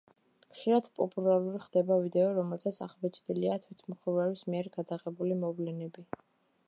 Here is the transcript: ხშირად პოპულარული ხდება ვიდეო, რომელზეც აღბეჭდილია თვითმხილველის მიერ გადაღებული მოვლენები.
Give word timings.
ხშირად 0.53 0.87
პოპულარული 1.01 1.59
ხდება 1.65 1.97
ვიდეო, 2.05 2.31
რომელზეც 2.37 2.79
აღბეჭდილია 2.87 3.59
თვითმხილველის 3.67 4.43
მიერ 4.55 4.71
გადაღებული 4.79 5.39
მოვლენები. 5.45 6.09